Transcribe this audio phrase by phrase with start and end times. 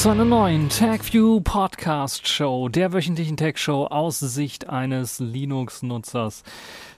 [0.00, 6.42] zu einer neuen TagView Podcast Show, der wöchentlichen Tag Show aus Sicht eines Linux-Nutzers.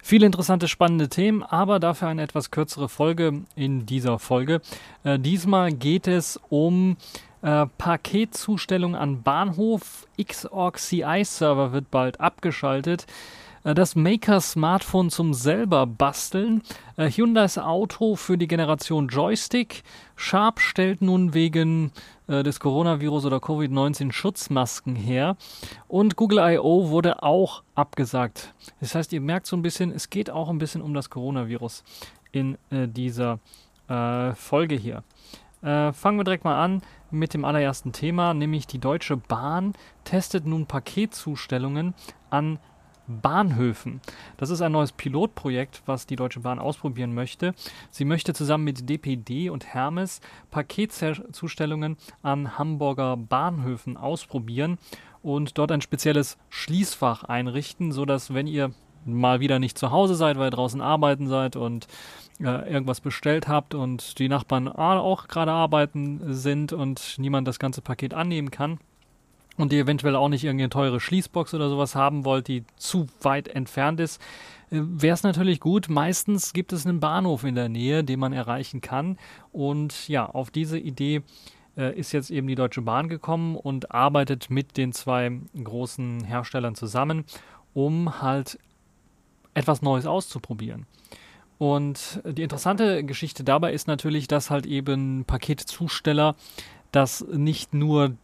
[0.01, 4.61] Viele interessante, spannende Themen, aber dafür eine etwas kürzere Folge in dieser Folge.
[5.03, 6.97] Äh, diesmal geht es um
[7.43, 10.07] äh, Paketzustellung an Bahnhof.
[10.25, 13.07] Xorg CI Server wird bald abgeschaltet.
[13.65, 16.63] Äh, das Maker Smartphone zum selber basteln,
[16.97, 19.83] äh, Hyundais Auto für die Generation Joystick,
[20.23, 21.91] Sharp stellt nun wegen
[22.29, 25.37] äh, des Coronavirus oder Covid-19 Schutzmasken her
[25.89, 26.91] und Google I.O.
[26.91, 28.55] wurde auch abgesagt.
[28.79, 31.83] Das heißt, ihr merkt so ein bisschen, es geht auch ein bisschen um das Coronavirus
[32.31, 33.41] in äh, dieser
[33.89, 35.03] äh, Folge hier.
[35.61, 40.47] Äh, fangen wir direkt mal an mit dem allerersten Thema, nämlich die Deutsche Bahn testet
[40.47, 41.95] nun Paketzustellungen
[42.31, 42.61] an
[43.07, 44.01] Bahnhöfen.
[44.37, 47.55] Das ist ein neues Pilotprojekt, was die Deutsche Bahn ausprobieren möchte.
[47.91, 54.79] Sie möchte zusammen mit DPD und Hermes Paketzustellungen an Hamburger Bahnhöfen ausprobieren
[55.23, 58.73] und dort ein spezielles Schließfach einrichten, sodass wenn ihr
[59.05, 61.87] mal wieder nicht zu Hause seid, weil ihr draußen arbeiten seid und
[62.41, 67.83] äh, irgendwas bestellt habt und die Nachbarn auch gerade arbeiten sind und niemand das ganze
[67.83, 68.79] Paket annehmen kann,
[69.57, 73.49] und ihr eventuell auch nicht irgendeine teure Schließbox oder sowas haben wollt, die zu weit
[73.49, 74.21] entfernt ist,
[74.71, 75.89] äh, wäre es natürlich gut.
[75.89, 79.19] Meistens gibt es einen Bahnhof in der Nähe, den man erreichen kann.
[79.53, 81.23] Und ja, auf diese Idee
[81.77, 86.75] äh, ist jetzt eben die Deutsche Bahn gekommen und arbeitet mit den zwei großen Herstellern
[86.75, 87.25] zusammen,
[87.75, 88.59] um halt
[89.55, 90.87] etwas Neues auszuprobieren.
[91.59, 96.35] Und die interessante Geschichte dabei ist natürlich, dass halt eben Paketzusteller
[96.91, 98.17] das nicht nur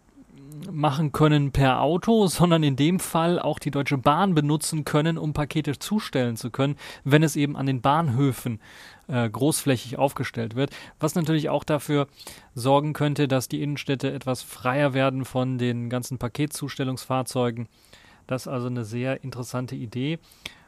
[0.71, 5.33] machen können per Auto, sondern in dem Fall auch die Deutsche Bahn benutzen können, um
[5.33, 8.61] Pakete zustellen zu können, wenn es eben an den Bahnhöfen
[9.09, 10.71] äh, großflächig aufgestellt wird.
[11.01, 12.07] Was natürlich auch dafür
[12.55, 17.69] sorgen könnte, dass die Innenstädte etwas freier werden von den ganzen Paketzustellungsfahrzeugen.
[18.27, 20.19] Das ist also eine sehr interessante Idee.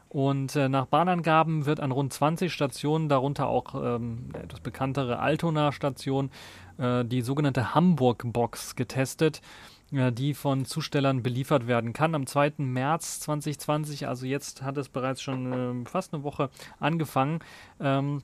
[0.09, 6.31] Und äh, nach Bahnangaben wird an rund 20 Stationen, darunter auch ähm, etwas bekanntere Altona-Station,
[6.77, 9.41] äh, die sogenannte Hamburg-Box getestet
[9.91, 12.15] die von Zustellern beliefert werden kann.
[12.15, 12.53] Am 2.
[12.57, 17.39] März 2020, also jetzt hat es bereits schon äh, fast eine Woche angefangen.
[17.79, 18.23] Ähm,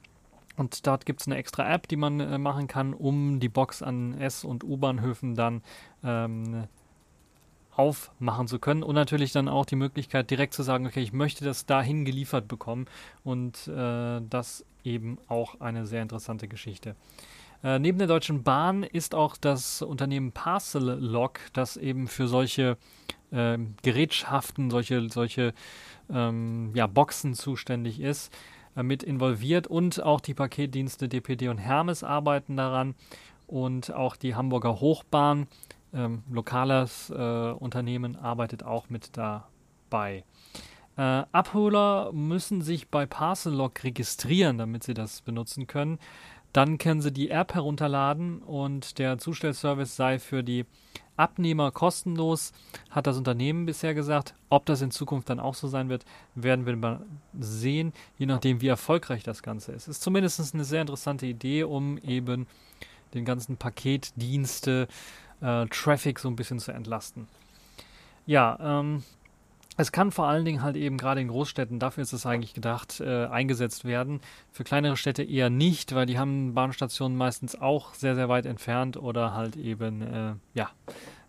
[0.56, 3.84] und dort gibt es eine extra App, die man äh, machen kann, um die Box
[3.84, 5.62] an S- und U-Bahnhöfen dann
[6.04, 6.68] ähm,
[7.76, 11.46] aufmachen zu können und natürlich dann auch die Möglichkeit direkt zu sagen, okay, ich möchte
[11.46, 12.88] das dahin geliefert bekommen
[13.24, 16.96] und äh, das eben auch eine sehr interessante Geschichte.
[17.64, 22.78] Äh, neben der Deutschen Bahn ist auch das Unternehmen Parcel Lock, das eben für solche
[23.32, 25.54] äh, Gerätschaften, solche, solche
[26.10, 28.34] ähm, ja, Boxen zuständig ist,
[28.76, 32.96] äh, mit involviert und auch die Paketdienste DPD und Hermes arbeiten daran
[33.48, 35.48] und auch die Hamburger Hochbahn,
[35.94, 40.24] ähm, lokales äh, Unternehmen, arbeitet auch mit dabei.
[40.98, 46.00] Äh, Abholer müssen sich bei Parcel Lock registrieren, damit sie das benutzen können.
[46.58, 50.66] Dann können Sie die App herunterladen und der Zustellservice sei für die
[51.16, 52.52] Abnehmer kostenlos,
[52.90, 54.34] hat das Unternehmen bisher gesagt.
[54.50, 56.04] Ob das in Zukunft dann auch so sein wird,
[56.34, 57.02] werden wir mal
[57.40, 59.88] sehen, je nachdem, wie erfolgreich das Ganze ist.
[59.88, 62.48] Ist zumindest eine sehr interessante Idee, um eben
[63.14, 64.88] den ganzen Paketdienste,
[65.42, 67.28] äh, Traffic so ein bisschen zu entlasten.
[68.26, 69.04] Ja, ähm,
[69.78, 73.00] es kann vor allen Dingen halt eben gerade in Großstädten, dafür ist es eigentlich gedacht,
[73.00, 74.22] äh, eingesetzt werden.
[74.52, 78.98] Für kleinere Städte eher nicht, weil die haben Bahnstationen meistens auch sehr, sehr weit entfernt
[78.98, 80.72] oder halt eben, äh, ja,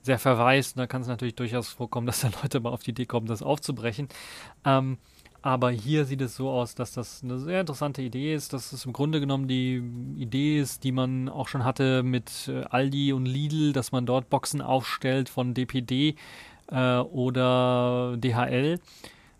[0.00, 0.78] sehr verwaist.
[0.78, 3.42] Da kann es natürlich durchaus vorkommen, dass da Leute mal auf die Idee kommen, das
[3.42, 4.08] aufzubrechen.
[4.64, 4.96] Ähm,
[5.40, 8.84] aber hier sieht es so aus, dass das eine sehr interessante Idee ist, dass es
[8.84, 9.82] im Grunde genommen die
[10.16, 14.30] Idee ist, die man auch schon hatte mit äh, Aldi und Lidl, dass man dort
[14.30, 16.16] Boxen aufstellt von DPD
[16.70, 18.78] äh, oder DHL.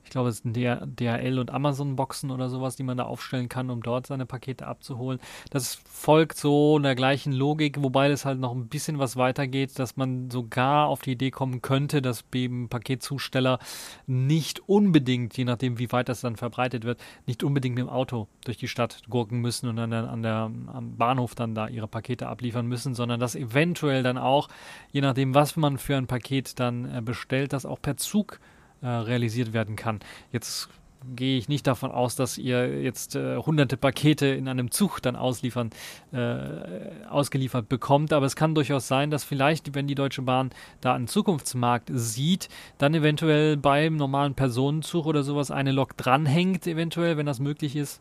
[0.08, 3.82] Ich glaube, es sind DHL und Amazon-Boxen oder sowas, die man da aufstellen kann, um
[3.82, 5.20] dort seine Pakete abzuholen.
[5.50, 9.98] Das folgt so der gleichen Logik, wobei es halt noch ein bisschen was weitergeht, dass
[9.98, 13.58] man sogar auf die Idee kommen könnte, dass eben Paketzusteller
[14.06, 18.28] nicht unbedingt, je nachdem wie weit das dann verbreitet wird, nicht unbedingt mit dem Auto
[18.46, 22.28] durch die Stadt gurken müssen und dann an der, am Bahnhof dann da ihre Pakete
[22.28, 24.48] abliefern müssen, sondern dass eventuell dann auch,
[24.90, 28.40] je nachdem was man für ein Paket dann äh, bestellt, das auch per Zug
[28.82, 30.00] äh, realisiert werden kann.
[30.32, 30.68] Jetzt
[31.14, 35.16] gehe ich nicht davon aus, dass ihr jetzt äh, hunderte Pakete in einem Zug dann
[35.16, 35.70] ausliefern,
[36.12, 40.94] äh, ausgeliefert bekommt, aber es kann durchaus sein, dass vielleicht, wenn die Deutsche Bahn da
[40.94, 42.48] einen Zukunftsmarkt sieht,
[42.78, 48.00] dann eventuell beim normalen Personenzug oder sowas eine Lok dranhängt, eventuell, wenn das möglich ist.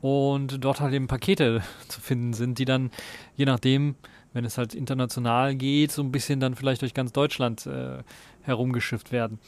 [0.00, 2.90] Und dort halt eben Pakete zu finden sind, die dann,
[3.36, 3.94] je nachdem,
[4.32, 7.98] wenn es halt international geht, so ein bisschen dann vielleicht durch ganz Deutschland äh,
[8.42, 9.38] herumgeschifft werden.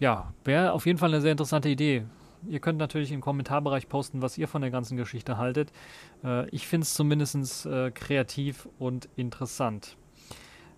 [0.00, 2.04] Ja, wäre auf jeden Fall eine sehr interessante Idee.
[2.48, 5.72] Ihr könnt natürlich im Kommentarbereich posten, was ihr von der ganzen Geschichte haltet.
[6.24, 9.98] Äh, ich finde es zumindest äh, kreativ und interessant.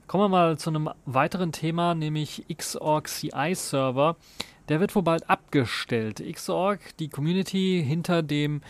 [0.09, 4.17] Kommen wir mal zu einem weiteren Thema, nämlich Xorg CI Server.
[4.69, 6.21] Der wird wohl bald abgestellt.
[6.33, 8.61] Xorg, die Community hinter dem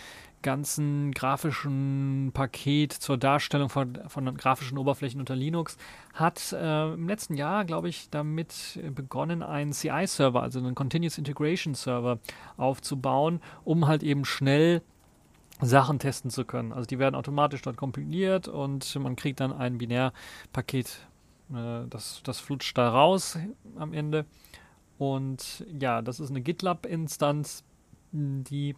[0.43, 5.77] ganzen grafischen Paket zur Darstellung von, von grafischen Oberflächen unter Linux
[6.15, 11.75] hat äh, im letzten Jahr, glaube ich, damit begonnen, einen CI-Server, also einen Continuous Integration
[11.75, 12.19] Server
[12.57, 14.83] aufzubauen, um halt eben schnell
[15.61, 16.73] Sachen testen zu können.
[16.73, 21.07] Also die werden automatisch dort kompiliert und man kriegt dann ein Binärpaket,
[21.53, 23.39] äh, das, das flutscht da raus
[23.77, 24.27] am Ende.
[24.99, 27.65] Und ja, das ist eine GitLab-Instanz,
[28.13, 28.77] die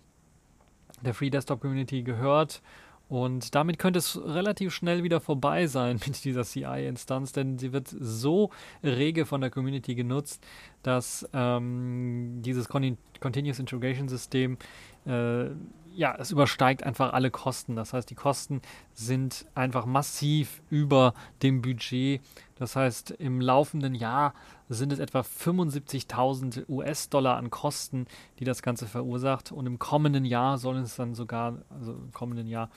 [1.05, 2.62] der Free Desktop Community gehört.
[3.09, 7.89] Und damit könnte es relativ schnell wieder vorbei sein mit dieser CI-Instanz, denn sie wird
[7.89, 8.51] so
[8.83, 10.43] rege von der Community genutzt,
[10.83, 14.59] dass ähm, dieses Con Continuous Integration System
[15.06, 15.47] äh,
[15.94, 17.76] ja, es übersteigt einfach alle Kosten.
[17.76, 18.61] Das heißt, die Kosten
[18.93, 22.20] sind einfach massiv über dem Budget.
[22.56, 24.35] Das heißt, im laufenden Jahr
[24.69, 28.06] sind es etwa 75.000 US-Dollar an Kosten,
[28.38, 29.52] die das Ganze verursacht.
[29.52, 32.70] Und im kommenden Jahr sollen es dann sogar, also im kommenden Jahr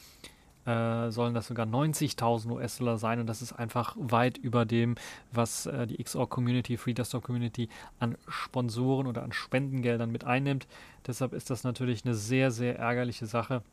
[0.68, 3.20] äh, sollen das sogar 90.000 US-Dollar sein.
[3.20, 4.96] Und das ist einfach weit über dem,
[5.32, 7.70] was äh, die XOR Community, Free Desktop Community
[8.00, 10.68] an Sponsoren oder an Spendengeldern mit einnimmt.
[11.08, 13.64] Deshalb ist das natürlich eine sehr, sehr ärgerliche Sache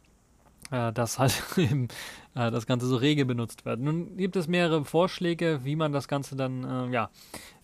[0.71, 1.89] äh, dass halt eben
[2.35, 3.81] äh, das Ganze so rege benutzt wird.
[3.81, 7.11] Nun gibt es mehrere Vorschläge, wie man das Ganze dann äh, ja,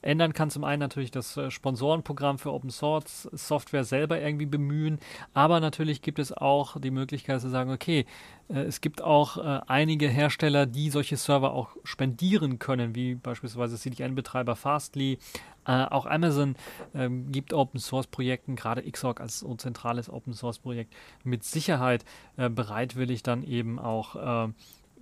[0.02, 0.50] ändern kann.
[0.50, 4.98] Zum einen natürlich das äh, Sponsorenprogramm für Open Source Software selber irgendwie bemühen,
[5.34, 8.06] aber natürlich gibt es auch die Möglichkeit zu sagen, okay,
[8.48, 13.76] äh, es gibt auch äh, einige Hersteller, die solche Server auch spendieren können, wie beispielsweise
[13.76, 15.18] CDN-Betreiber Fastly.
[15.66, 16.56] Äh, auch Amazon
[16.94, 22.04] ähm, gibt Open Source Projekten, gerade Xorg als so zentrales Open Source Projekt, mit Sicherheit
[22.36, 24.52] äh, bereitwillig dann eben auch äh,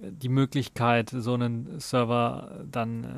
[0.00, 3.09] die Möglichkeit, so einen Server dann äh,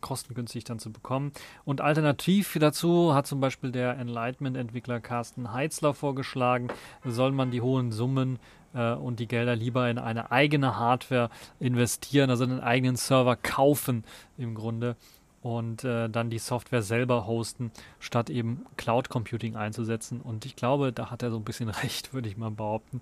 [0.00, 1.32] kostengünstig dann zu bekommen.
[1.64, 6.68] Und alternativ dazu hat zum Beispiel der Enlightenment-Entwickler Carsten Heitzler vorgeschlagen,
[7.04, 8.38] soll man die hohen Summen
[8.74, 11.28] äh, und die Gelder lieber in eine eigene Hardware
[11.58, 14.04] investieren, also einen eigenen Server kaufen
[14.38, 14.96] im Grunde
[15.42, 20.20] und äh, dann die Software selber hosten, statt eben Cloud Computing einzusetzen.
[20.20, 23.00] Und ich glaube, da hat er so ein bisschen recht, würde ich mal behaupten.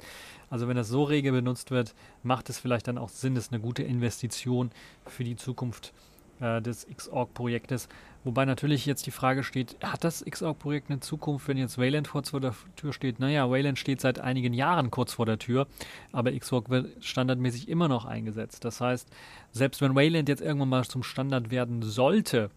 [0.48, 3.52] Also wenn das so rege benutzt wird, macht es vielleicht dann auch Sinn, das ist
[3.52, 4.70] eine gute Investition
[5.06, 5.92] für die Zukunft
[6.40, 7.88] äh, des Xorg-Projektes.
[8.22, 12.30] Wobei natürlich jetzt die Frage steht, hat das Xorg-Projekt eine Zukunft, wenn jetzt Wayland kurz
[12.30, 13.18] vor der Tür steht?
[13.18, 15.66] Naja, Wayland steht seit einigen Jahren kurz vor der Tür,
[16.12, 18.64] aber Xorg wird standardmäßig immer noch eingesetzt.
[18.64, 19.08] Das heißt,
[19.52, 22.50] selbst wenn Wayland jetzt irgendwann mal zum Standard werden sollte,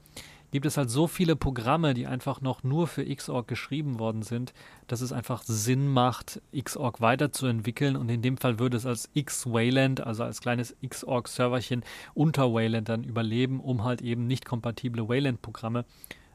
[0.53, 4.53] gibt es halt so viele Programme, die einfach noch nur für Xorg geschrieben worden sind,
[4.86, 7.95] dass es einfach Sinn macht, Xorg weiterzuentwickeln.
[7.95, 11.83] Und in dem Fall würde es als X-Wayland, also als kleines Xorg-Serverchen
[12.13, 15.86] unter Wayland dann überleben, um halt eben nicht kompatible Wayland-Programme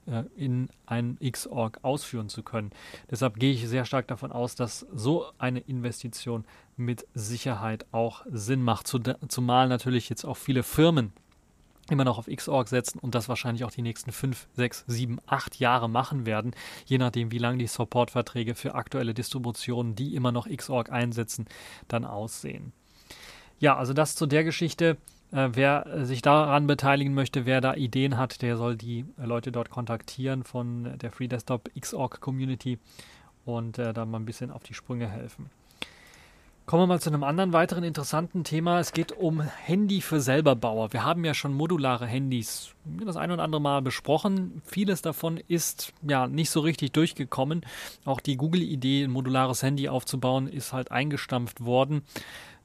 [0.07, 2.71] äh, in ein Xorg ausführen zu können.
[3.09, 6.45] Deshalb gehe ich sehr stark davon aus, dass so eine Investition
[6.77, 8.89] mit Sicherheit auch Sinn macht.
[8.89, 11.13] Zumal natürlich jetzt auch viele Firmen
[11.91, 15.57] immer noch auf Xorg setzen und das wahrscheinlich auch die nächsten 5, 6, 7, 8
[15.57, 16.53] Jahre machen werden,
[16.87, 21.47] je nachdem, wie lang die Supportverträge für aktuelle Distributionen, die immer noch Xorg einsetzen,
[21.89, 22.73] dann aussehen.
[23.59, 24.97] Ja, also das zu der Geschichte.
[25.31, 29.71] Äh, wer sich daran beteiligen möchte, wer da Ideen hat, der soll die Leute dort
[29.71, 32.79] kontaktieren von der Free Desktop Xorg Community
[33.45, 35.51] und äh, da mal ein bisschen auf die Sprünge helfen.
[36.69, 38.79] Kommen wir mal zu einem anderen weiteren interessanten Thema.
[38.79, 40.93] Es geht um Handy für Selberbauer.
[40.93, 42.75] Wir haben ja schon modulare Handys
[43.07, 44.61] das ein oder andere Mal besprochen.
[44.67, 47.65] Vieles davon ist ja nicht so richtig durchgekommen.
[48.05, 52.03] Auch die Google-Idee, ein modulares Handy aufzubauen, ist halt eingestampft worden.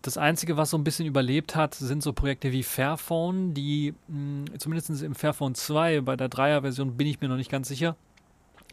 [0.01, 4.49] Das Einzige, was so ein bisschen überlebt hat, sind so Projekte wie Fairphone, die mh,
[4.49, 7.95] hm, zumindest im Fairphone 2, bei der 3er-Version bin ich mir noch nicht ganz sicher,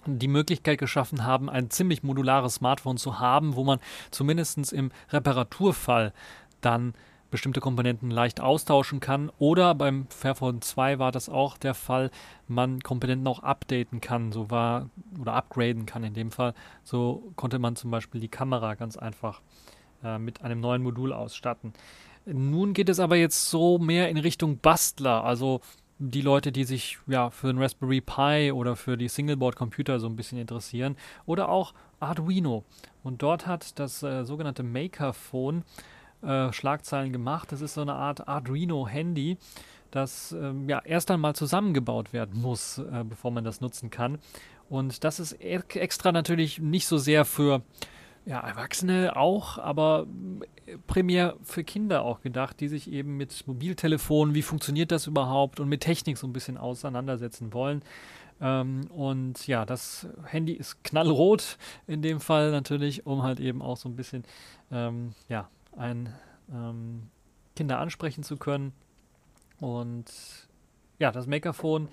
[0.06, 3.78] die Möglichkeit geschaffen haben, ein ziemlich modulares Smartphone zu haben, wo man
[4.10, 6.12] zumindest im Reparaturfall
[6.60, 6.94] dann
[7.30, 9.30] bestimmte Komponenten leicht austauschen kann.
[9.38, 12.10] Oder beim Fairphone 2 war das auch der Fall,
[12.48, 16.54] man Komponenten auch updaten kann, so war, oder upgraden kann in dem Fall.
[16.82, 19.40] So konnte man zum Beispiel die Kamera ganz einfach
[20.02, 21.72] äh, mit einem neuen Modul ausstatten.
[22.26, 25.60] Nun geht es aber jetzt so mehr in Richtung Bastler, also
[26.00, 30.16] die Leute, die sich ja für den Raspberry Pi oder für die Singleboard-Computer so ein
[30.16, 32.64] bisschen interessieren oder auch Arduino.
[33.02, 35.62] Und dort hat das äh, sogenannte Maker Phone
[36.22, 37.52] äh, Schlagzeilen gemacht.
[37.52, 39.36] Das ist so eine Art Arduino-Handy,
[39.90, 44.18] das ähm, ja erst einmal zusammengebaut werden muss, äh, bevor man das nutzen kann.
[44.70, 47.60] Und das ist e extra natürlich nicht so sehr für
[48.30, 50.06] ja, Erwachsene auch, aber
[50.66, 55.58] äh, primär für Kinder auch gedacht, die sich eben mit Mobiltelefonen, wie funktioniert das überhaupt
[55.58, 57.82] und mit Technik so ein bisschen auseinandersetzen wollen.
[58.40, 61.58] Ähm, und ja, das Handy ist knallrot
[61.88, 64.22] in dem Fall natürlich, um halt eben auch so ein bisschen
[64.70, 66.14] ähm, ja, ein
[66.52, 67.08] ähm,
[67.56, 68.72] Kinder ansprechen zu können.
[69.58, 70.04] Und
[71.00, 71.88] ja, das Makerphone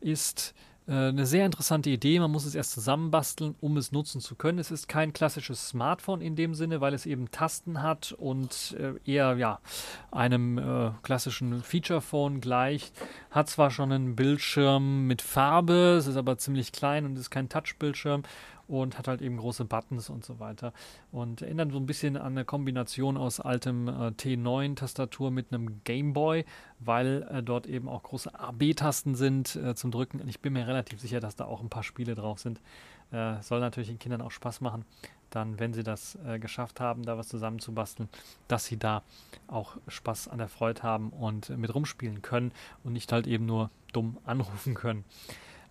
[0.00, 0.54] ist
[0.94, 2.20] eine sehr interessante Idee.
[2.20, 4.58] Man muss es erst zusammenbasteln, um es nutzen zu können.
[4.58, 8.94] Es ist kein klassisches Smartphone in dem Sinne, weil es eben Tasten hat und äh,
[9.10, 9.60] eher ja
[10.10, 12.92] einem äh, klassischen Feature-Phone gleicht.
[13.30, 17.48] Hat zwar schon einen Bildschirm mit Farbe, es ist aber ziemlich klein und ist kein
[17.48, 18.22] Touch-Bildschirm
[18.68, 20.72] und hat halt eben große Buttons und so weiter.
[21.10, 26.44] Und erinnert so ein bisschen an eine Kombination aus altem äh, T9-Tastatur mit einem Gameboy,
[26.78, 30.20] weil äh, dort eben auch große AB-Tasten sind äh, zum Drücken.
[30.20, 32.60] Und ich bin mir relativ sicher, dass da auch ein paar Spiele drauf sind.
[33.12, 34.84] Äh, soll natürlich den Kindern auch Spaß machen,
[35.28, 38.08] dann, wenn sie das äh, geschafft haben, da was zusammenzubasteln,
[38.48, 39.02] dass sie da
[39.48, 42.52] auch Spaß an der Freude haben und mit rumspielen können
[42.84, 45.04] und nicht halt eben nur dumm anrufen können.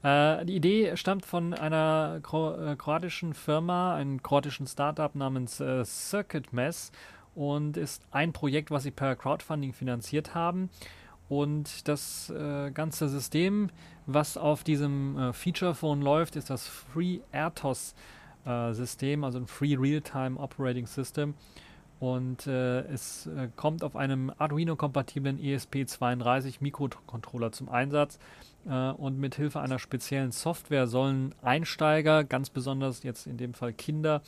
[0.04, 5.86] Äh, die Idee stammt von einer Kro äh, kroatischen Firma, einem kroatischen Startup namens äh,
[5.86, 6.92] Circuit Mess
[7.36, 10.70] und ist ein Projekt, was sie per Crowdfunding finanziert haben.
[11.30, 13.70] Und das äh, ganze System,
[14.06, 17.96] was auf diesem äh, Feature Phone läuft, ist das Free AirTOS
[18.46, 21.36] äh, System, also ein Free Real-Time Operating System.
[22.02, 28.18] Und äh, es äh, kommt auf einem Arduino-kompatiblen ESP32 Mikrocontroller zum Einsatz.
[28.68, 33.74] Äh, und mit Hilfe einer speziellen Software sollen Einsteiger, ganz besonders jetzt in dem Fall
[33.74, 34.22] Kinder,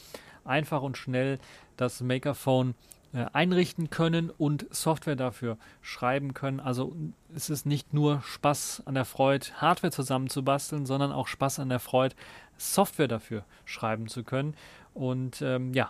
[0.46, 1.40] einfach und schnell
[1.78, 2.76] das Makerphone
[3.14, 6.60] äh, einrichten können und Software dafür schreiben können.
[6.60, 6.96] Also
[7.36, 11.80] es ist nicht nur Spaß an der Freude, Hardware zusammenzubasteln, sondern auch Spaß an der
[11.80, 12.16] Freude,
[12.58, 14.56] Software dafür schreiben zu können.
[14.94, 15.90] Und ähm, ja,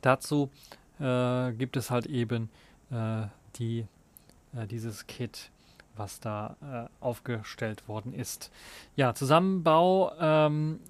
[0.00, 0.50] dazu
[1.00, 2.50] äh, gibt es halt eben
[2.90, 3.86] äh, die,
[4.54, 5.50] äh, dieses Kit,
[5.96, 6.56] was da
[7.00, 8.50] äh, aufgestellt worden ist.
[8.96, 10.80] Ja, Zusammenbau ähm,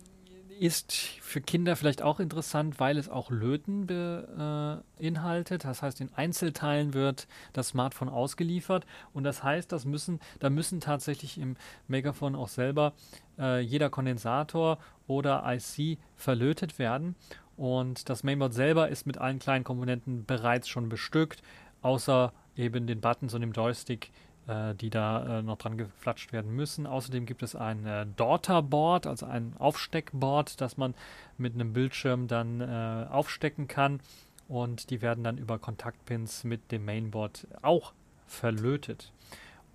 [0.62, 5.64] ist für Kinder vielleicht auch interessant, weil es auch Löten beinhaltet.
[5.64, 10.80] Das heißt, in Einzelteilen wird das Smartphone ausgeliefert und das heißt, das müssen, da müssen
[10.80, 11.56] tatsächlich im
[11.88, 12.92] Megaphone auch selber
[13.38, 14.78] äh, jeder Kondensator
[15.08, 17.16] oder IC verlötet werden.
[17.56, 21.42] Und das Mainboard selber ist mit allen kleinen Komponenten bereits schon bestückt,
[21.82, 26.54] außer eben den Buttons und dem Joystick, äh, die da äh, noch dran geflatscht werden
[26.54, 26.86] müssen.
[26.86, 30.94] Außerdem gibt es ein äh, Daughterboard, also ein Aufsteckboard, das man
[31.38, 34.00] mit einem Bildschirm dann äh, aufstecken kann.
[34.48, 37.92] Und die werden dann über Kontaktpins mit dem Mainboard auch
[38.26, 39.12] verlötet.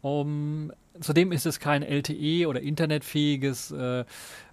[0.01, 4.05] Um, zudem ist es kein LTE oder internetfähiges äh,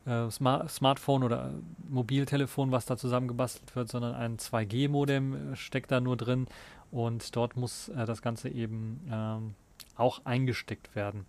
[0.06, 1.52] äh, Smart Smartphone oder
[1.88, 6.46] Mobiltelefon, was da zusammengebastelt wird, sondern ein 2G-Modem äh, steckt da nur drin
[6.90, 9.54] und dort muss äh, das Ganze eben ähm,
[9.96, 11.26] auch eingesteckt werden.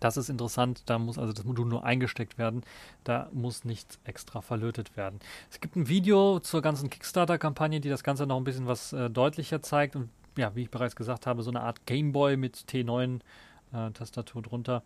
[0.00, 2.62] Das ist interessant, da muss also das Modul nur eingesteckt werden,
[3.04, 5.20] da muss nichts extra verlötet werden.
[5.48, 9.08] Es gibt ein Video zur ganzen Kickstarter-Kampagne, die das Ganze noch ein bisschen was äh,
[9.10, 14.40] deutlicher zeigt und ja, wie ich bereits gesagt habe, so eine Art Gameboy mit T9-Tastatur
[14.40, 14.82] äh, drunter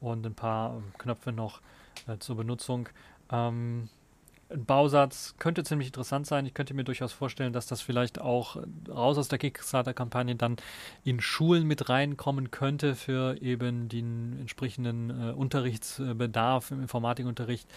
[0.00, 1.60] und ein paar ähm, Knöpfe noch
[2.06, 2.88] äh, zur Benutzung.
[3.32, 3.88] Ähm,
[4.50, 6.46] ein Bausatz könnte ziemlich interessant sein.
[6.46, 8.56] Ich könnte mir durchaus vorstellen, dass das vielleicht auch
[8.88, 10.56] raus aus der Kickstarter-Kampagne dann
[11.04, 17.68] in Schulen mit reinkommen könnte für eben den entsprechenden äh, Unterrichtsbedarf im Informatikunterricht.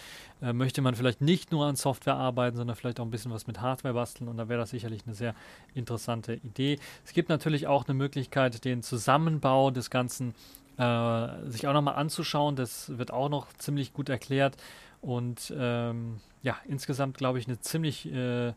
[0.42, 3.46] Äh, möchte man vielleicht nicht nur an Software arbeiten, sondern vielleicht auch ein bisschen was
[3.46, 5.34] mit Hardware basteln und da wäre das sicherlich eine sehr
[5.74, 6.78] interessante Idee.
[7.04, 10.34] Es gibt natürlich auch eine Möglichkeit, den Zusammenbau des Ganzen
[10.78, 12.56] äh, sich auch nochmal anzuschauen.
[12.56, 14.56] Das wird auch noch ziemlich gut erklärt.
[15.00, 18.52] Und ähm, ja, insgesamt glaube ich eine ziemlich äh,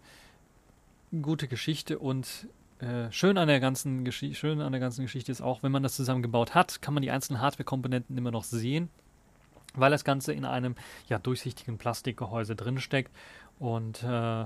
[1.21, 2.47] gute Geschichte und
[2.79, 5.83] äh, schön an der ganzen Geschichte, schön an der ganzen Geschichte ist auch, wenn man
[5.83, 8.89] das zusammengebaut hat, kann man die einzelnen Hardware-Komponenten immer noch sehen,
[9.73, 10.75] weil das Ganze in einem
[11.07, 13.11] ja durchsichtigen Plastikgehäuse drinsteckt
[13.59, 14.45] und äh,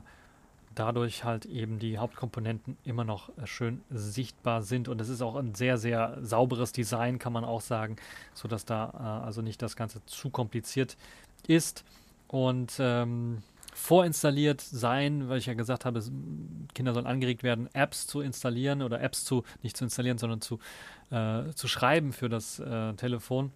[0.76, 4.88] dadurch halt eben die Hauptkomponenten immer noch äh, schön sichtbar sind.
[4.88, 7.96] Und es ist auch ein sehr, sehr sauberes Design, kann man auch sagen,
[8.34, 10.98] sodass da äh, also nicht das Ganze zu kompliziert
[11.48, 11.84] ist.
[12.28, 16.02] Und ähm, vorinstalliert sein, weil ich ja gesagt habe,
[16.74, 20.60] Kinder sollen angeregt werden, Apps zu installieren oder Apps zu, nicht zu installieren, sondern zu,
[21.12, 23.52] äh, zu schreiben für das äh, Telefon.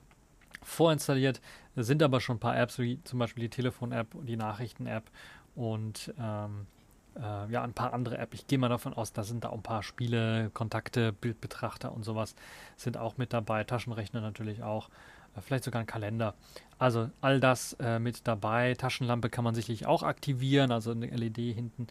[0.61, 1.39] Vorinstalliert
[1.75, 5.09] sind aber schon ein paar Apps, wie zum Beispiel die Telefon-App und die Nachrichten-App
[5.55, 6.67] und ähm,
[7.15, 8.33] äh, ja, ein paar andere Apps.
[8.33, 12.03] Ich gehe mal davon aus, da sind da auch ein paar Spiele, Kontakte, Bildbetrachter und
[12.03, 12.35] sowas
[12.75, 13.63] sind auch mit dabei.
[13.63, 14.89] Taschenrechner natürlich auch.
[15.35, 16.33] Äh, vielleicht sogar ein Kalender.
[16.77, 18.73] Also all das äh, mit dabei.
[18.73, 21.87] Taschenlampe kann man sicherlich auch aktivieren, also eine LED hinten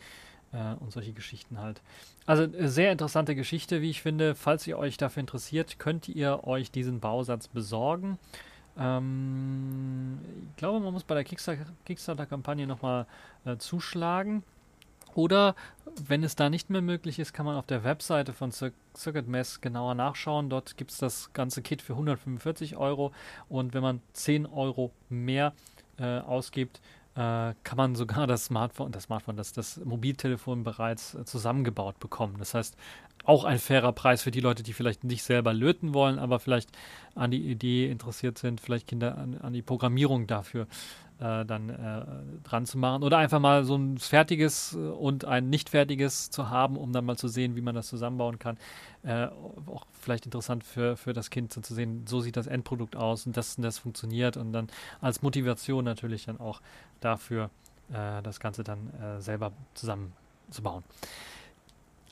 [0.53, 1.83] äh, und solche Geschichten halt.
[2.27, 4.35] Also äh, sehr interessante Geschichte, wie ich finde.
[4.35, 8.19] Falls ihr euch dafür interessiert, könnt ihr euch diesen Bausatz besorgen.
[8.79, 10.19] Ähm,
[10.51, 13.07] ich glaube, man muss bei der Kickstarter-Kampagne nochmal
[13.45, 14.43] äh, zuschlagen.
[15.19, 15.57] Oder
[16.07, 19.27] wenn es da nicht mehr möglich ist, kann man auf der Webseite von Cir Circuit
[19.27, 20.49] Mess genauer nachschauen.
[20.49, 23.11] Dort gibt es das ganze Kit für 145 Euro
[23.49, 25.55] und wenn man 10 Euro mehr
[25.99, 26.81] äh, ausgibt,
[27.17, 32.37] äh, kann man sogar das Smartphone, das Smartphone, das, das Mobiltelefon bereits äh, zusammengebaut bekommen.
[32.39, 32.77] Das heißt,
[33.25, 36.71] auch ein fairer Preis für die Leute, die vielleicht nicht selber löten wollen, aber vielleicht
[37.17, 40.69] an die Idee interessiert sind, vielleicht Kinder an, an die Programmierung dafür
[41.21, 42.05] äh, dann äh,
[42.45, 43.03] dran zu machen.
[43.03, 47.05] Oder einfach mal so ein fertiges äh, und ein nicht fertiges zu haben, um dann
[47.05, 48.57] mal zu sehen, wie man das zusammenbauen kann.
[49.03, 49.29] Äh,
[49.67, 53.27] auch vielleicht interessant für, für das Kind so zu sehen, so sieht das Endprodukt aus
[53.27, 54.69] und das, das funktioniert und dann
[55.01, 56.61] als Motivation natürlich dann auch
[57.01, 57.51] dafür,
[57.93, 60.85] äh, das Ganze dann äh, selber zusammenzubauen.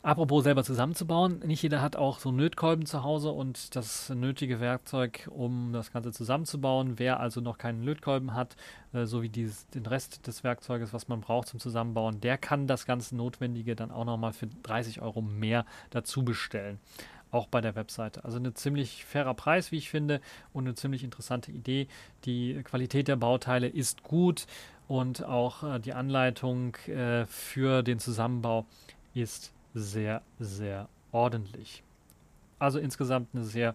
[0.06, 5.28] Apropos selber zusammenzubauen, nicht jeder hat auch so Lötkolben zu Hause und das nötige Werkzeug,
[5.32, 7.00] um das Ganze zusammenzubauen.
[7.00, 8.54] Wer also noch keinen Lötkolben hat,
[8.92, 12.68] äh, so wie dieses, den Rest des Werkzeuges, was man braucht zum Zusammenbauen, der kann
[12.68, 16.78] das ganze Notwendige dann auch nochmal für 30 Euro mehr dazu bestellen.
[17.32, 18.24] Auch bei der Webseite.
[18.24, 20.20] Also eine ziemlich fairer Preis, wie ich finde,
[20.52, 21.88] und eine ziemlich interessante Idee.
[22.26, 24.46] Die Qualität der Bauteile ist gut
[24.86, 28.66] und auch äh, die Anleitung äh, für den Zusammenbau
[29.12, 31.82] ist sehr, sehr ordentlich.
[32.58, 33.74] Also insgesamt eine sehr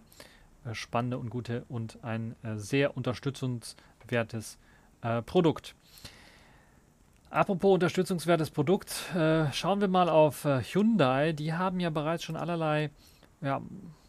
[0.64, 4.58] äh, spannende und gute und ein äh, sehr unterstützungswertes
[5.02, 5.76] äh, Produkt.
[7.30, 8.92] Apropos unterstützungswertes Produkt,
[9.52, 11.32] schauen wir mal auf Hyundai.
[11.32, 12.90] Die haben ja bereits schon allerlei
[13.40, 13.62] ja,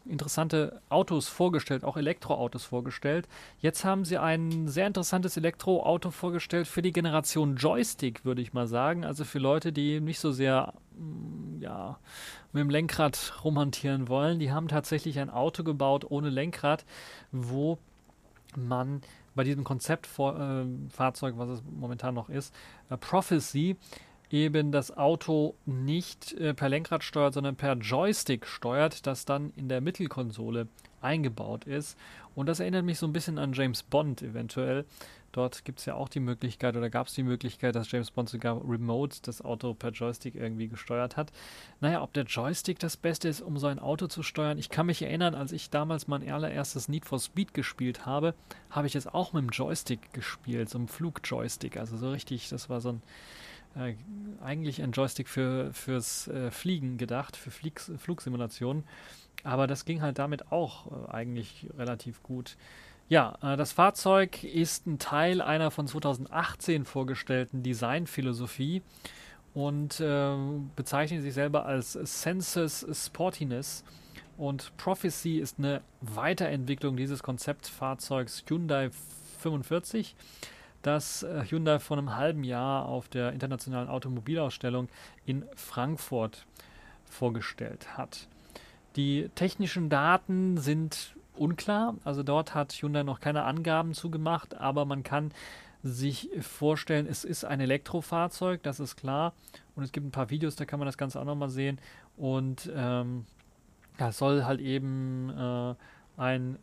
[0.06, 3.28] interessante Autos vorgestellt, auch Elektroautos vorgestellt.
[3.60, 8.68] Jetzt haben sie ein sehr interessantes Elektroauto vorgestellt für die Generation Joystick, würde ich mal
[8.68, 9.06] sagen.
[9.06, 11.98] Also für Leute, die nicht so sehr mm, ja,
[12.52, 14.39] mit dem Lenkrad romantieren wollen.
[14.39, 16.86] Die haben tatsächlich ein Auto gebaut ohne Lenkrad,
[17.32, 17.78] wo
[18.56, 19.02] man
[19.36, 22.54] bei diesem Konzeptfahrzeug, äh, was es momentan noch ist,
[22.89, 23.78] äh, Prophecy,
[24.34, 29.69] eben das Auto nicht äh, per Lenkrad steuert, sondern per Joystick steuert, das dann in
[29.69, 30.67] der Mittelkonsole
[31.02, 31.98] eingebaut ist.
[32.34, 34.86] Und das erinnert mich so ein bisschen an James Bond eventuell.
[35.34, 38.30] Dort gibt es ja auch die Möglichkeit oder gab es die Möglichkeit, dass James Bond
[38.30, 41.32] sogar remote das Auto per Joystick irgendwie gesteuert hat.
[41.80, 44.58] Naja, ob der Joystick das Beste ist, um so ein Auto zu steuern.
[44.58, 48.34] Ich kann mich erinnern, als ich damals mein allererstes Need for Speed gespielt habe,
[48.72, 51.78] habe ich es auch mit dem Joystick gespielt, so einem Flugjoystick.
[51.78, 53.02] Also so richtig, das war so ein
[53.75, 53.95] äh,
[54.43, 58.83] eigentlich ein Joystick für, fürs äh, Fliegen gedacht, für Fliegs Flugsimulationen.
[59.43, 62.55] Aber das ging halt damit auch äh, eigentlich relativ gut.
[63.09, 68.81] Ja, äh, das Fahrzeug ist ein Teil einer von 2018 vorgestellten Designphilosophie
[69.53, 70.36] und äh,
[70.75, 73.83] bezeichnet sich selber als Senses Sportiness.
[74.38, 78.89] Und Prophecy ist eine Weiterentwicklung dieses Konzeptfahrzeugs Hyundai
[79.41, 80.15] 45
[80.84, 84.89] das äh, Hyundai vor einem halben Jahr auf der internationalen Automobilausstellung
[85.26, 86.46] in Frankfurt
[87.06, 88.28] vorgestellt hat.
[88.96, 95.04] Die technischen Daten sind unklar, also dort hat Hyundai noch keine Angaben zugemacht, aber man
[95.04, 95.32] kann
[95.84, 99.34] sich vorstellen, es ist ein Elektrofahrzeug, das ist klar.
[99.76, 101.80] Und es gibt ein paar Videos, da kann man das Ganze auch nochmal sehen.
[102.15, 103.26] Und ähm,
[104.00, 105.76] ja, soll halt eben äh,
[106.15, 106.58] ein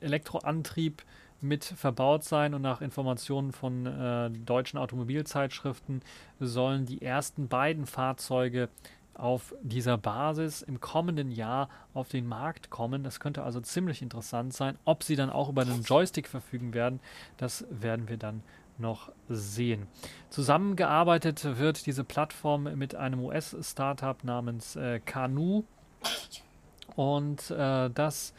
[0.00, 1.02] Elektroantrieb
[1.40, 6.02] mit verbaut sein und nach Informationen von äh, deutschen Automobilzeitschriften
[6.40, 8.68] sollen die ersten beiden Fahrzeuge
[9.14, 13.02] auf dieser Basis im kommenden Jahr auf den Markt kommen.
[13.02, 14.78] Das könnte also ziemlich interessant sein.
[14.84, 17.00] Ob sie dann auch über einen Joystick verfügen werden,
[17.36, 18.42] das werden wir dann
[18.78, 19.88] noch sehen.
[20.30, 25.64] Zusammengearbeitet wird diese Plattform mit einem US-Startup namens äh, Canoe
[26.94, 28.34] und äh, das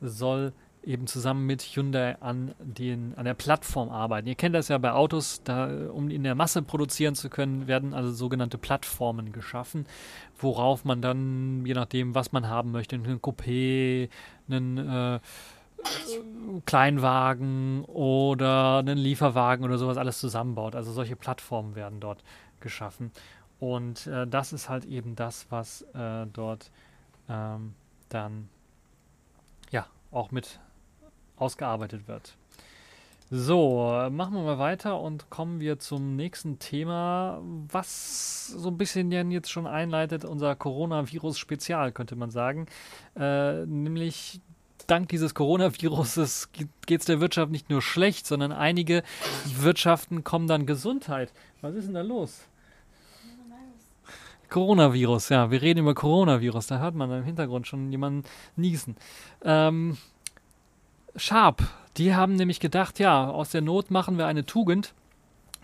[0.00, 0.52] soll
[0.86, 4.28] eben zusammen mit Hyundai an, den, an der Plattform arbeiten.
[4.28, 7.94] Ihr kennt das ja bei Autos, da, um in der Masse produzieren zu können, werden
[7.94, 9.86] also sogenannte Plattformen geschaffen,
[10.38, 14.08] worauf man dann, je nachdem, was man haben möchte, einen Coupé,
[14.48, 15.20] einen äh,
[16.66, 20.74] Kleinwagen oder einen Lieferwagen oder sowas alles zusammenbaut.
[20.74, 22.22] Also solche Plattformen werden dort
[22.60, 23.10] geschaffen.
[23.60, 26.70] Und äh, das ist halt eben das, was äh, dort
[27.28, 27.74] ähm,
[28.08, 28.48] dann
[29.70, 30.58] ja auch mit
[31.36, 32.36] ausgearbeitet wird.
[33.30, 39.10] So, machen wir mal weiter und kommen wir zum nächsten Thema, was so ein bisschen
[39.10, 42.66] jetzt schon einleitet, unser Coronavirus-Spezial, könnte man sagen.
[43.16, 44.40] Äh, nämlich
[44.86, 49.02] dank dieses Coronaviruses geht es der Wirtschaft nicht nur schlecht, sondern einige
[49.58, 51.32] Wirtschaften kommen dann Gesundheit.
[51.62, 52.46] Was ist denn da los?
[54.50, 56.68] Coronavirus, ja, wir reden über Coronavirus.
[56.68, 58.22] Da hört man im Hintergrund schon jemanden
[58.54, 58.96] niesen.
[59.42, 59.96] Ähm,
[61.16, 61.62] Sharp,
[61.96, 64.94] die haben nämlich gedacht, ja, aus der Not machen wir eine Tugend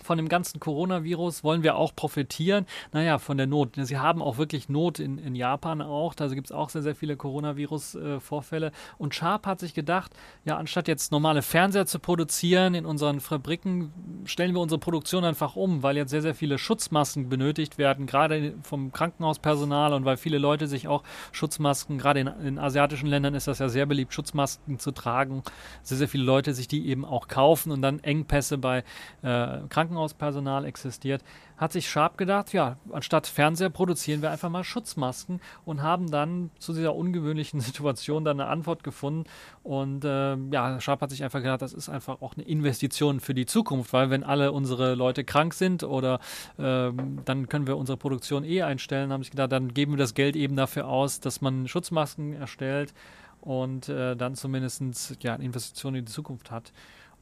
[0.02, 2.66] von dem ganzen Coronavirus wollen wir auch profitieren.
[2.92, 3.76] Naja, von der Not.
[3.76, 6.14] Sie haben auch wirklich Not in, in Japan auch.
[6.14, 8.72] Da gibt es auch sehr, sehr viele Coronavirus-Vorfälle.
[8.98, 10.12] Und Sharp hat sich gedacht,
[10.44, 13.92] ja, anstatt jetzt normale Fernseher zu produzieren in unseren Fabriken,
[14.24, 18.54] stellen wir unsere Produktion einfach um, weil jetzt sehr, sehr viele Schutzmasken benötigt werden, gerade
[18.62, 23.48] vom Krankenhauspersonal und weil viele Leute sich auch Schutzmasken, gerade in, in asiatischen Ländern ist
[23.48, 25.42] das ja sehr beliebt, Schutzmasken zu tragen.
[25.82, 28.84] Sehr, sehr viele Leute sich die eben auch kaufen und dann Engpässe bei
[29.22, 31.22] äh, Krankenhauspersonal Krankenhauspersonal existiert,
[31.56, 36.50] hat sich Sharp gedacht, ja, anstatt Fernseher produzieren wir einfach mal Schutzmasken und haben dann
[36.58, 39.24] zu dieser ungewöhnlichen Situation dann eine Antwort gefunden.
[39.62, 43.34] Und äh, ja, Sharp hat sich einfach gedacht, das ist einfach auch eine Investition für
[43.34, 46.20] die Zukunft, weil wenn alle unsere Leute krank sind oder
[46.56, 46.90] äh,
[47.24, 50.36] dann können wir unsere Produktion eh einstellen, haben sich gedacht, dann geben wir das Geld
[50.36, 52.94] eben dafür aus, dass man Schutzmasken erstellt
[53.40, 56.72] und äh, dann zumindest ja, eine Investition in die Zukunft hat.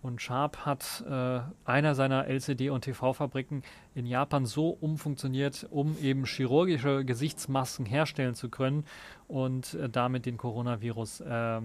[0.00, 3.62] Und Sharp hat äh, einer seiner LCD- und TV-Fabriken
[3.94, 8.84] in Japan so umfunktioniert, um eben chirurgische Gesichtsmasken herstellen zu können
[9.26, 11.61] und äh, damit den Coronavirus äh,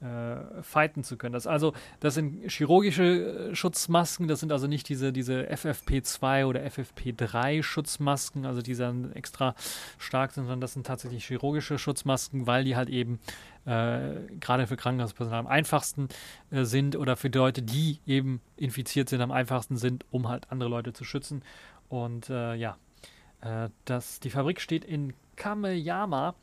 [0.00, 1.32] äh, fighten zu können.
[1.32, 6.60] Das also, das sind chirurgische äh, Schutzmasken, das sind also nicht diese, diese FFP2 oder
[6.60, 9.54] FFP3 Schutzmasken, also die dann extra
[9.98, 13.20] stark sind, sondern das sind tatsächlich chirurgische Schutzmasken, weil die halt eben
[13.64, 16.08] äh, gerade für Krankenhauspersonal am einfachsten
[16.50, 20.68] äh, sind oder für Leute, die eben infiziert sind, am einfachsten sind, um halt andere
[20.68, 21.42] Leute zu schützen.
[21.88, 22.76] Und äh, ja,
[23.84, 26.34] das, die Fabrik steht in Kameyama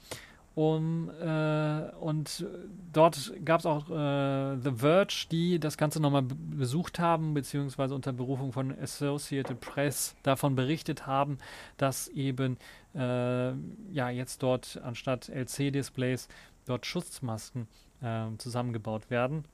[0.55, 2.45] um, äh, und
[2.91, 8.13] dort gab es auch äh, The Verge, die das Ganze nochmal besucht haben, beziehungsweise unter
[8.13, 11.39] Berufung von Associated Press davon berichtet haben,
[11.77, 12.57] dass eben
[12.93, 13.53] äh,
[13.91, 16.27] ja jetzt dort anstatt LC-Displays
[16.65, 17.67] dort Schutzmasken
[18.01, 19.45] äh, zusammengebaut werden.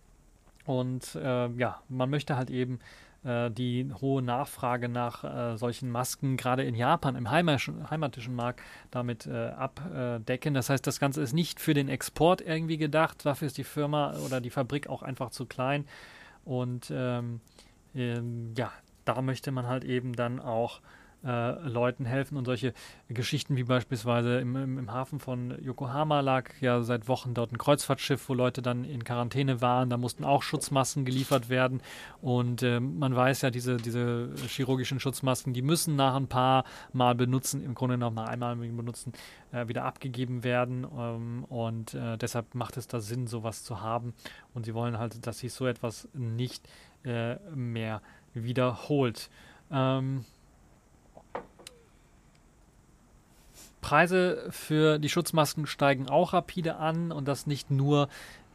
[0.66, 2.80] Und äh, ja, man möchte halt eben
[3.24, 9.28] äh, die hohe Nachfrage nach äh, solchen Masken gerade in Japan im heimatischen, Markt damit
[9.28, 10.54] äh, abdecken.
[10.54, 13.26] Das heißt, das Ganze ist nicht für den Export irgendwie gedacht.
[13.26, 15.86] Dafür ist die Firma oder die Fabrik auch einfach zu klein.
[16.46, 17.42] Und ähm,
[17.94, 18.72] ähm, ja,
[19.06, 20.82] da möchte man halt eben dann auch
[21.24, 22.74] äh, Leuten helfen und solche
[23.10, 27.58] Geschichten wie beispielsweise im, im, im, Hafen von Yokohama lag ja seit Wochen dort ein
[27.58, 29.90] Kreuzfahrtschiff, wo Leute dann in Quarantäne waren.
[29.90, 31.82] Da mussten auch Schutzmasken geliefert werden
[32.22, 37.16] und äh, man weiß ja, diese, diese chirurgischen Schutzmasken, die müssen nach ein paar Mal
[37.16, 39.14] benutzen, im Grunde noch nach einmal benutzen,
[39.52, 44.14] äh, wieder abgegeben werden ähm, und äh, deshalb macht es da Sinn, sowas zu haben
[44.54, 46.68] und sie wollen halt, dass sich so etwas nicht
[47.04, 48.02] äh, mehr
[48.34, 49.30] wiederholt.
[49.72, 50.26] Ähm,
[53.82, 58.10] Preise für die Schutzmasken steigen auch rapide an und das nicht nur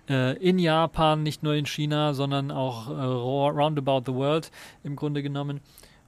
[0.09, 4.51] äh, in Japan, nicht nur in China, sondern auch äh, roundabout the world
[4.83, 5.61] im Grunde genommen.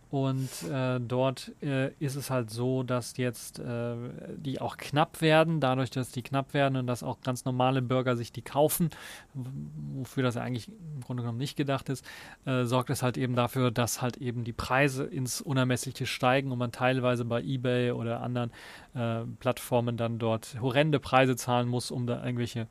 [0.09, 3.97] Und äh, dort äh, ist es halt so, dass jetzt äh,
[4.37, 8.17] die auch knapp werden, dadurch, dass die knapp werden und dass auch ganz normale Bürger
[8.17, 8.91] sich die kaufen,
[9.35, 12.05] wofür das eigentlich im Grunde genommen nicht gedacht ist,
[12.45, 16.59] äh, sorgt es halt eben dafür, dass halt eben die Preise ins Unermessliche steigen und
[16.59, 18.53] man teilweise bei eBay oder anderen
[18.95, 22.69] äh, Plattformen dann dort horrende Preise zahlen muss, um da irgendwelche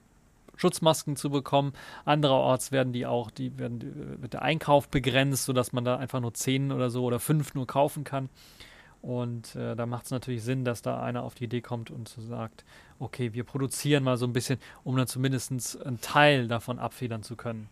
[0.58, 1.74] Schutzmasken zu bekommen.
[2.06, 6.34] Andererorts werden die auch, die werden wird der Einkauf begrenzt, sodass man da einfach nur
[6.34, 8.30] zehn oder so oder fünf nur kaufen kann.
[9.02, 12.10] Und äh, da macht es natürlich Sinn, dass da einer auf die Idee kommt und
[12.10, 12.66] so sagt,
[12.98, 17.36] okay, wir produzieren mal so ein bisschen, um dann zumindest einen Teil davon abfedern zu
[17.36, 17.70] können.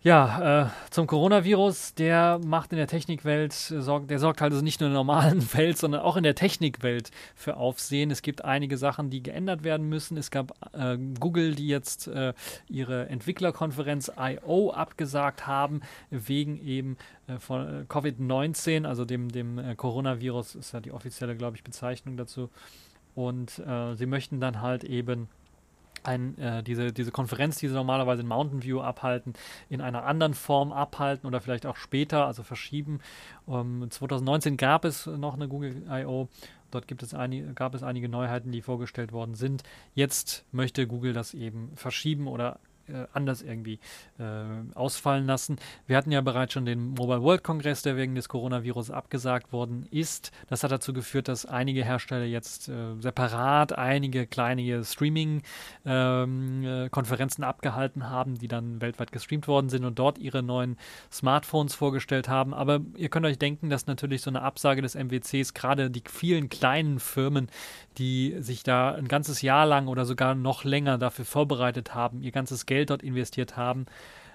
[0.00, 4.78] Ja, äh, zum Coronavirus, der macht in der Technikwelt, äh, der sorgt halt also nicht
[4.78, 8.12] nur in der normalen Welt, sondern auch in der Technikwelt für Aufsehen.
[8.12, 10.16] Es gibt einige Sachen, die geändert werden müssen.
[10.16, 12.32] Es gab äh, Google, die jetzt äh,
[12.68, 14.70] ihre Entwicklerkonferenz I.O.
[14.70, 15.80] abgesagt haben,
[16.10, 21.56] wegen eben äh, von äh, Covid-19, also dem, dem Coronavirus, ist ja die offizielle, glaube
[21.56, 22.50] ich, Bezeichnung dazu.
[23.16, 23.60] Und
[23.96, 25.28] sie möchten dann halt eben
[26.02, 29.34] ein, äh, diese, diese Konferenz, die sie normalerweise in Mountain View abhalten,
[29.68, 33.00] in einer anderen Form abhalten oder vielleicht auch später, also verschieben.
[33.48, 36.28] Ähm, 2019 gab es noch eine Google I.O.
[36.70, 39.62] Dort gibt es einige, gab es einige Neuheiten, die vorgestellt worden sind.
[39.94, 43.78] Jetzt möchte Google das eben verschieben oder äh, anders irgendwie
[44.18, 44.24] äh,
[44.74, 45.56] ausfallen lassen.
[45.86, 49.86] Wir hatten ja bereits schon den Mobile World Congress, der wegen des Coronavirus abgesagt worden
[49.90, 50.32] ist.
[50.48, 57.48] Das hat dazu geführt, dass einige Hersteller jetzt äh, separat einige kleine Streaming-Konferenzen ähm, äh,
[57.48, 60.76] abgehalten haben, die dann weltweit gestreamt worden sind und dort ihre neuen
[61.12, 62.54] Smartphones vorgestellt haben.
[62.54, 66.48] Aber ihr könnt euch denken, dass natürlich so eine Absage des MWCs gerade die vielen
[66.48, 67.48] kleinen Firmen,
[67.98, 72.30] die sich da ein ganzes Jahr lang oder sogar noch länger dafür vorbereitet haben, ihr
[72.30, 73.86] ganzes Geld dort investiert haben,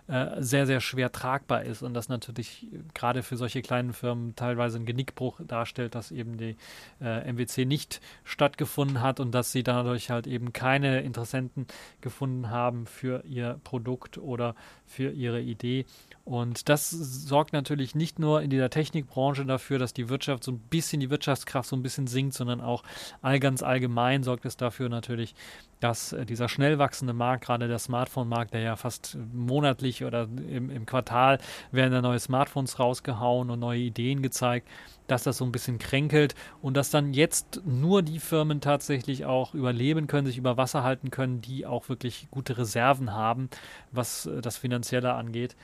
[0.07, 4.77] äh, sehr, sehr schwer tragbar ist und das natürlich gerade für solche kleinen Firmen teilweise
[4.77, 6.57] ein Genickbruch darstellt, dass eben die
[6.99, 11.67] äh, MWC nicht stattgefunden hat und dass sie dadurch halt eben keine Interessenten
[12.01, 15.85] gefunden haben für ihr Produkt oder für ihre Idee.
[16.25, 20.59] Und das sorgt natürlich nicht nur in dieser Technikbranche dafür, dass die Wirtschaft so ein
[20.59, 22.83] bisschen, die Wirtschaftskraft so ein bisschen sinkt, sondern auch
[23.21, 25.35] all ganz allgemein sorgt es dafür natürlich,
[25.81, 30.69] dass äh, dieser schnell wachsende Markt, gerade der Smartphone-Markt, der ja fast monatlich oder im,
[30.69, 31.39] im Quartal
[31.73, 34.69] werden da neue Smartphones rausgehauen und neue Ideen gezeigt,
[35.07, 39.53] dass das so ein bisschen kränkelt und dass dann jetzt nur die Firmen tatsächlich auch
[39.53, 43.49] überleben können, sich über Wasser halten können, die auch wirklich gute Reserven haben,
[43.91, 45.57] was äh, das Finanzielle angeht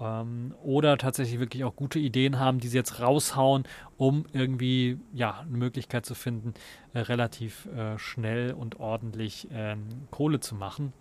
[0.00, 3.64] ähm, oder tatsächlich wirklich auch gute Ideen haben, die sie jetzt raushauen,
[3.96, 6.54] um irgendwie ja eine Möglichkeit zu finden,
[6.92, 9.76] äh, relativ äh, schnell und ordentlich äh,
[10.10, 10.92] Kohle zu machen.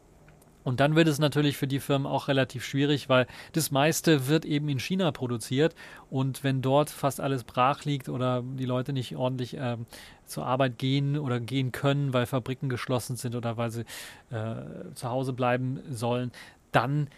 [0.66, 4.46] Und dann wird es natürlich für die Firmen auch relativ schwierig, weil das meiste wird
[4.46, 5.76] eben in China produziert
[6.10, 9.86] und wenn dort fast alles brach liegt oder die Leute nicht ordentlich ähm,
[10.26, 13.86] zur Arbeit gehen oder gehen können, weil Fabriken geschlossen sind oder weil sie
[14.32, 16.32] äh, zu Hause bleiben sollen,
[16.72, 17.10] dann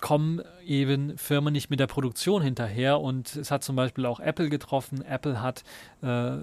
[0.00, 4.48] kommen eben Firmen nicht mit der Produktion hinterher und es hat zum Beispiel auch Apple
[4.48, 5.02] getroffen.
[5.02, 5.64] Apple hat
[6.02, 6.36] äh,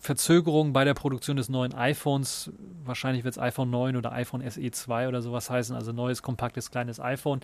[0.00, 2.52] Verzögerungen bei der Produktion des neuen iPhones.
[2.84, 6.70] Wahrscheinlich wird es iPhone 9 oder iPhone SE 2 oder sowas heißen, also neues, kompaktes,
[6.70, 7.40] kleines iPhone.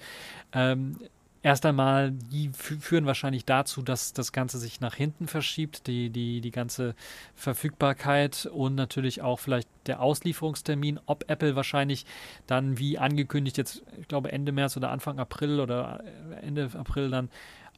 [0.52, 0.96] Ähm,
[1.44, 6.40] erst einmal, die führen wahrscheinlich dazu, dass das Ganze sich nach hinten verschiebt, die, die,
[6.40, 6.94] die ganze
[7.37, 12.07] Verfügbarkeit und natürlich auch vielleicht der Auslieferungstermin, ob Apple wahrscheinlich
[12.46, 16.02] dann wie angekündigt jetzt, ich glaube Ende März oder Anfang April oder
[16.40, 17.28] Ende April dann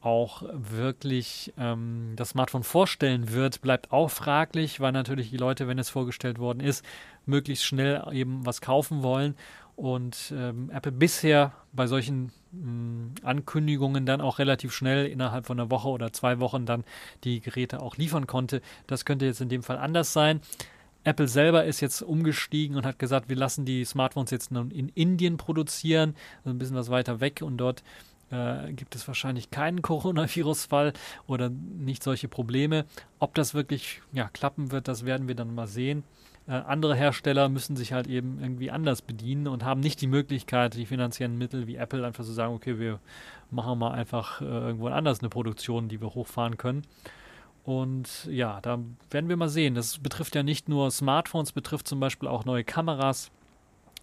[0.00, 5.80] auch wirklich ähm, das Smartphone vorstellen wird, bleibt auch fraglich, weil natürlich die Leute, wenn
[5.80, 6.84] es vorgestellt worden ist,
[7.24, 9.34] möglichst schnell eben was kaufen wollen
[9.76, 15.60] und ähm, Apple bisher bei solchen mh, mm, Ankündigungen dann auch relativ schnell innerhalb von
[15.60, 16.84] einer Woche oder zwei Wochen dann
[17.24, 18.62] die Geräte auch liefern konnte.
[18.86, 20.40] Das könnte jetzt in dem Fall anders sein.
[21.04, 24.88] Apple selber ist jetzt umgestiegen und hat gesagt, wir lassen die Smartphones jetzt nun in
[24.88, 27.84] Indien produzieren, also ein bisschen was weiter weg und dort
[28.30, 30.94] äh, gibt es wahrscheinlich keinen Coronavirus-Fall
[31.26, 32.86] oder nicht solche Probleme.
[33.20, 36.02] Ob das wirklich ja, klappen wird, das werden wir dann mal sehen.
[36.48, 40.74] Äh, andere Hersteller müssen sich halt eben irgendwie anders bedienen und haben nicht die Möglichkeit,
[40.74, 43.00] die finanziellen Mittel wie Apple einfach zu sagen, okay, wir
[43.50, 46.82] machen mal einfach äh, irgendwo anders eine Produktion, die wir hochfahren können.
[47.64, 48.78] Und ja, da
[49.10, 49.74] werden wir mal sehen.
[49.74, 53.32] Das betrifft ja nicht nur Smartphones, betrifft zum Beispiel auch neue Kameras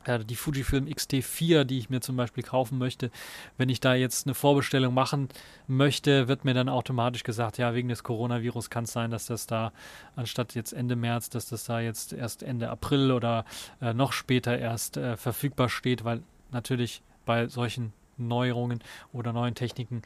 [0.08, 3.12] die Fujifilm X-T4, die ich mir zum Beispiel kaufen möchte,
[3.58, 5.30] wenn ich da jetzt eine Vorbestellung machen
[5.68, 9.48] möchte, wird mir dann automatisch gesagt, ja, wegen des Coronavirus kann es sein, dass das
[9.48, 9.72] da
[10.16, 13.46] anstatt jetzt Ende März, dass das da jetzt erst Ende April oder
[13.82, 18.80] äh, noch später erst äh, verfügbar steht, weil natürlich bei solchen Neuerungen
[19.12, 20.02] oder neuen Techniken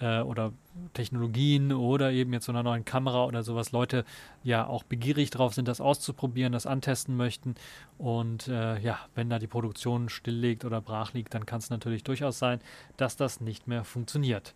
[0.00, 0.52] äh, oder
[0.94, 4.04] Technologien oder eben jetzt so einer neuen Kamera oder sowas Leute
[4.42, 7.54] ja auch begierig drauf sind, das auszuprobieren, das antesten möchten.
[7.98, 12.04] Und äh, ja, wenn da die Produktion stilllegt oder brach liegt, dann kann es natürlich
[12.04, 12.60] durchaus sein,
[12.96, 14.54] dass das nicht mehr funktioniert.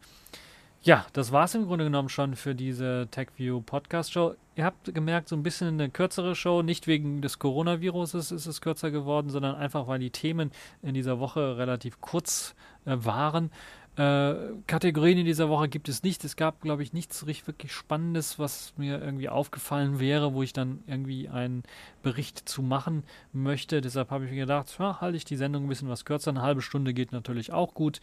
[0.85, 4.35] Ja, das war es im Grunde genommen schon für diese TechView Podcast Show.
[4.57, 8.61] Ihr habt gemerkt, so ein bisschen eine kürzere Show, nicht wegen des Coronaviruses ist es
[8.61, 10.51] kürzer geworden, sondern einfach, weil die Themen
[10.83, 13.53] in dieser Woche relativ kurz äh, waren.
[13.97, 14.35] Äh,
[14.67, 16.25] Kategorien in dieser Woche gibt es nicht.
[16.25, 20.55] Es gab, glaube ich, nichts richtig wirklich Spannendes, was mir irgendwie aufgefallen wäre, wo ich
[20.55, 21.63] dann irgendwie einen
[22.03, 23.83] Bericht zu machen möchte.
[23.83, 26.31] Deshalb habe ich mir gedacht, ja, halte ich die Sendung ein bisschen was kürzer.
[26.31, 28.01] Eine halbe Stunde geht natürlich auch gut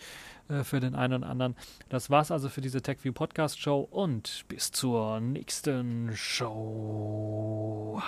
[0.47, 1.55] äh, für den einen oder anderen.
[1.89, 7.99] Das war's also für diese TechView Podcast Show und bis zur nächsten Show.